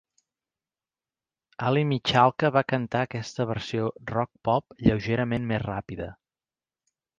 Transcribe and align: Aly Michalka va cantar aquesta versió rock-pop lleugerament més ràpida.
Aly 1.67 1.83
Michalka 1.89 2.51
va 2.55 2.63
cantar 2.73 3.03
aquesta 3.09 3.47
versió 3.51 3.93
rock-pop 4.15 4.77
lleugerament 4.89 5.49
més 5.55 5.65
ràpida. 5.69 6.11